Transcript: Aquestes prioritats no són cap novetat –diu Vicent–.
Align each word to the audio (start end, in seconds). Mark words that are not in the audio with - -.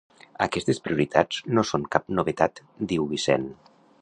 Aquestes 0.45 0.79
prioritats 0.87 1.43
no 1.57 1.65
són 1.73 1.87
cap 1.97 2.09
novetat 2.21 2.65
–diu 2.93 3.11
Vicent–. 3.15 3.51